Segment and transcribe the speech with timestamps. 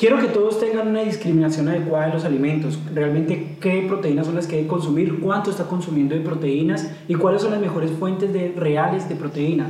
[0.00, 4.46] Quiero que todos tengan una discriminación adecuada de los alimentos, realmente qué proteínas son las
[4.46, 8.32] que hay que consumir, cuánto está consumiendo de proteínas y cuáles son las mejores fuentes
[8.32, 9.66] de, reales de proteína.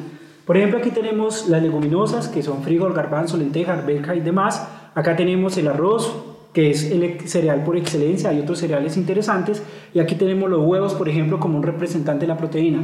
[0.46, 4.68] Por ejemplo, aquí tenemos las leguminosas, que son frijol, garbanzo, lenteja, arveja y demás.
[4.94, 6.14] Acá tenemos el arroz,
[6.52, 9.64] que es el cereal por excelencia, hay otros cereales interesantes.
[9.92, 12.78] Y aquí tenemos los huevos, por ejemplo, como un representante de la proteína.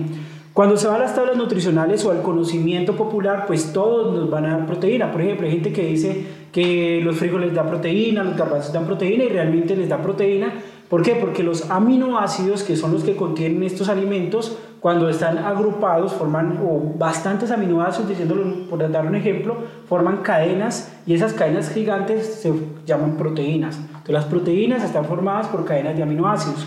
[0.57, 4.47] Cuando se va a las tablas nutricionales o al conocimiento popular, pues todos nos van
[4.47, 5.13] a dar proteína.
[5.13, 9.25] Por ejemplo, hay gente que dice que los frijoles dan proteína, los garbanzos dan proteína
[9.25, 10.55] y realmente les da proteína.
[10.89, 11.15] ¿Por qué?
[11.15, 16.95] Porque los aminoácidos, que son los que contienen estos alimentos, cuando están agrupados, forman o
[16.97, 22.55] bastantes aminoácidos, diciéndolo por dar un ejemplo, forman cadenas y esas cadenas gigantes se
[22.87, 23.77] llaman proteínas.
[23.77, 26.67] Entonces, las proteínas están formadas por cadenas de aminoácidos.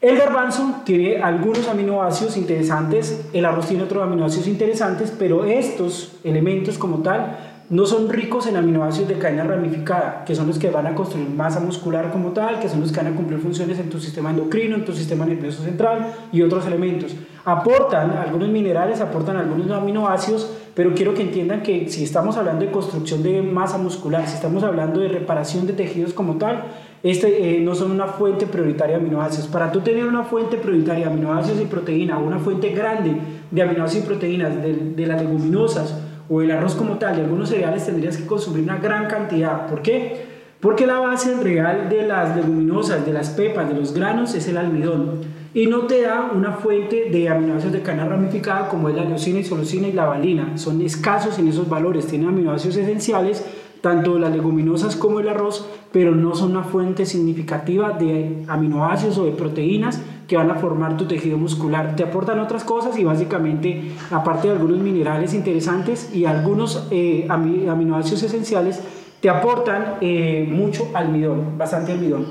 [0.00, 6.78] El garbanzo tiene algunos aminoácidos interesantes, el arroz tiene otros aminoácidos interesantes, pero estos elementos
[6.78, 7.36] como tal
[7.68, 11.28] no son ricos en aminoácidos de cadena ramificada, que son los que van a construir
[11.28, 14.30] masa muscular como tal, que son los que van a cumplir funciones en tu sistema
[14.30, 17.14] endocrino, en tu sistema nervioso central y otros elementos.
[17.44, 22.70] Aportan algunos minerales, aportan algunos aminoácidos, pero quiero que entiendan que si estamos hablando de
[22.70, 26.64] construcción de masa muscular, si estamos hablando de reparación de tejidos como tal,
[27.02, 29.48] este, eh, no son una fuente prioritaria de aminoácidos.
[29.48, 33.16] Para tú tener una fuente prioritaria de aminoácidos y proteínas, una fuente grande
[33.50, 37.48] de aminoácidos y proteínas de, de las leguminosas o el arroz como tal y algunos
[37.48, 39.66] cereales, tendrías que consumir una gran cantidad.
[39.66, 40.29] ¿Por qué?
[40.60, 44.58] Porque la base real de las leguminosas, de las pepas, de los granos es el
[44.58, 45.20] almidón
[45.54, 49.40] y no te da una fuente de aminoácidos de cadena ramificada como es la leucina,
[49.40, 50.58] isoleucina y la valina.
[50.58, 53.44] Son escasos en esos valores, tienen aminoácidos esenciales
[53.80, 59.24] tanto las leguminosas como el arroz, pero no son una fuente significativa de aminoácidos o
[59.24, 61.96] de proteínas que van a formar tu tejido muscular.
[61.96, 68.22] Te aportan otras cosas y básicamente, aparte de algunos minerales interesantes y algunos eh, aminoácidos
[68.22, 68.80] esenciales,
[69.20, 72.26] te aportan eh, mucho almidón, bastante almidón.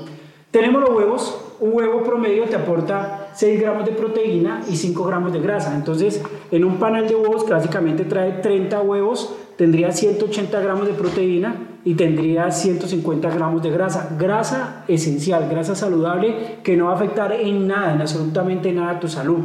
[0.50, 1.46] Tenemos los huevos.
[1.60, 5.74] Un huevo promedio te aporta 6 gramos de proteína y 5 gramos de grasa.
[5.74, 10.94] Entonces, en un panel de huevos que básicamente trae 30 huevos, tendría 180 gramos de
[10.94, 14.16] proteína y tendría 150 gramos de grasa.
[14.18, 19.00] Grasa esencial, grasa saludable que no va a afectar en nada, en absolutamente nada a
[19.00, 19.40] tu salud.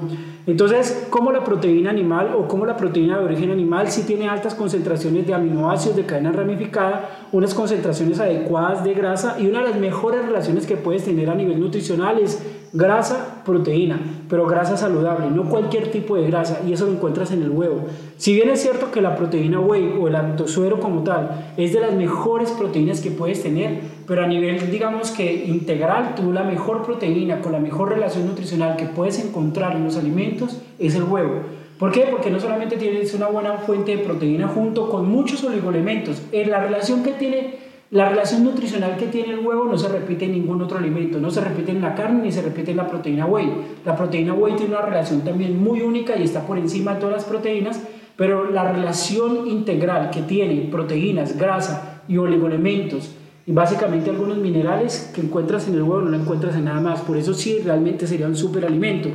[0.48, 4.54] Entonces, como la proteína animal o como la proteína de origen animal si tiene altas
[4.54, 9.80] concentraciones de aminoácidos de cadena ramificada, unas concentraciones adecuadas de grasa y una de las
[9.80, 12.44] mejores relaciones que puedes tener a nivel nutricional es
[12.76, 17.42] grasa, proteína, pero grasa saludable, no cualquier tipo de grasa, y eso lo encuentras en
[17.42, 17.86] el huevo.
[18.18, 21.80] Si bien es cierto que la proteína whey o el lactosuero como tal es de
[21.80, 26.84] las mejores proteínas que puedes tener, pero a nivel, digamos que integral, tú la mejor
[26.84, 31.42] proteína con la mejor relación nutricional que puedes encontrar en los alimentos es el huevo.
[31.80, 32.08] ¿Por qué?
[32.10, 36.60] Porque no solamente tienes una buena fuente de proteína junto con muchos oligoelementos, en la
[36.60, 40.62] relación que tiene la relación nutricional que tiene el huevo no se repite en ningún
[40.62, 43.48] otro alimento, no se repite en la carne ni se repite en la proteína whey.
[43.86, 47.16] La proteína whey tiene una relación también muy única y está por encima de todas
[47.16, 47.82] las proteínas,
[48.18, 53.16] pero la relación integral que tiene proteínas, grasa y oligoelementos
[53.48, 57.02] y básicamente algunos minerales que encuentras en el huevo no la encuentras en nada más.
[57.02, 59.10] Por eso sí, realmente sería un superalimento.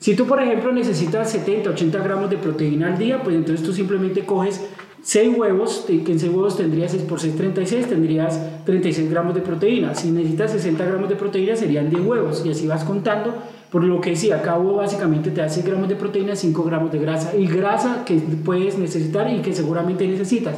[0.00, 3.72] Si tú, por ejemplo, necesitas 70, 80 gramos de proteína al día, pues entonces tú
[3.72, 4.64] simplemente coges
[5.02, 9.42] 6 huevos, que en 6 huevos tendrías 6 por 6, 36, tendrías 36 gramos de
[9.42, 9.94] proteína.
[9.94, 12.42] Si necesitas 60 gramos de proteína, serían 10 huevos.
[12.44, 13.34] Y así vas contando.
[13.70, 16.90] Por lo que decía, cada huevo básicamente te da 6 gramos de proteína, 5 gramos
[16.90, 17.36] de grasa.
[17.36, 20.56] Y grasa que puedes necesitar y que seguramente necesitas.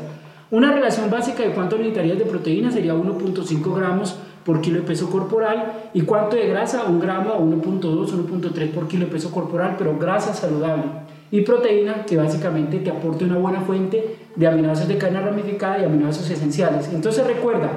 [0.50, 5.08] Una relación básica de cuánto necesitarías de proteína sería 1.5 gramos por kilo de peso
[5.08, 5.90] corporal.
[5.94, 6.84] ¿Y cuánto de grasa?
[6.88, 10.84] 1 gramo a 1.2, 1.3 por kilo de peso corporal, pero grasa saludable
[11.30, 15.84] y proteína que básicamente te aporte una buena fuente de aminoácidos de cadena ramificada y
[15.84, 16.90] aminoácidos esenciales.
[16.92, 17.70] Entonces recuerda,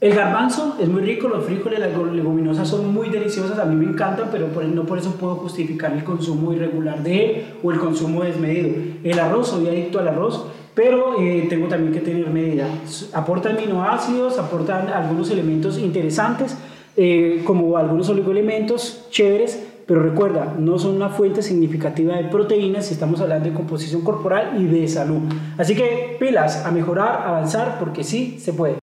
[0.00, 3.90] el garbanzo es muy rico, los frijoles, las leguminosas son muy deliciosas, a mí me
[3.90, 8.22] encantan, pero no por eso puedo justificar el consumo irregular de él o el consumo
[8.22, 8.70] desmedido.
[9.02, 12.66] El arroz, soy adicto al arroz, pero eh, tengo también que tener medida.
[13.12, 16.56] Aportan aminoácidos, aportan algunos elementos interesantes,
[16.96, 22.94] eh, como algunos oligoelementos chéveres, pero recuerda, no son una fuente significativa de proteínas si
[22.94, 25.20] estamos hablando de composición corporal y de salud.
[25.58, 28.72] Así que pilas a mejorar, avanzar, porque sí se puede.